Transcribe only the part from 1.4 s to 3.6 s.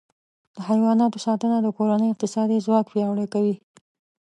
د کورنۍ اقتصادي ځواک پیاوړی کوي.